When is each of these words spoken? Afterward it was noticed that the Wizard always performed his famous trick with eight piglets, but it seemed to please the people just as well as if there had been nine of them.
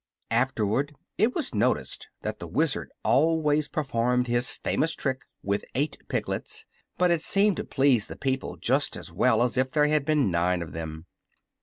Afterward 0.31 0.95
it 1.19 1.35
was 1.35 1.53
noticed 1.53 2.07
that 2.23 2.39
the 2.39 2.47
Wizard 2.47 2.89
always 3.03 3.67
performed 3.67 4.25
his 4.25 4.49
famous 4.49 4.95
trick 4.95 5.25
with 5.43 5.63
eight 5.75 5.99
piglets, 6.07 6.65
but 6.97 7.11
it 7.11 7.21
seemed 7.21 7.57
to 7.57 7.63
please 7.63 8.07
the 8.07 8.15
people 8.15 8.57
just 8.57 8.97
as 8.97 9.11
well 9.11 9.43
as 9.43 9.57
if 9.59 9.69
there 9.69 9.85
had 9.85 10.03
been 10.03 10.31
nine 10.31 10.63
of 10.63 10.71
them. 10.71 11.05